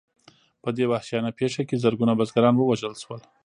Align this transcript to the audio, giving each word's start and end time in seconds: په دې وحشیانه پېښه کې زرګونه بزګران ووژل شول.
په 0.63 0.69
دې 0.77 0.85
وحشیانه 0.91 1.31
پېښه 1.39 1.61
کې 1.67 1.81
زرګونه 1.83 2.13
بزګران 2.19 2.55
ووژل 2.57 2.93
شول. 3.01 3.21